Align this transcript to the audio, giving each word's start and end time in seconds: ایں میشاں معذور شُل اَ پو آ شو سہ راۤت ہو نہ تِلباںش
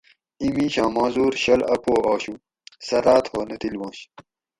ایں 0.41 0.51
میشاں 0.55 0.89
معذور 0.95 1.33
شُل 1.43 1.61
اَ 1.73 1.75
پو 1.83 1.93
آ 2.11 2.13
شو 2.23 2.33
سہ 2.85 2.97
راۤت 3.05 3.25
ہو 3.31 3.39
نہ 3.49 3.55
تِلباںش 3.61 3.99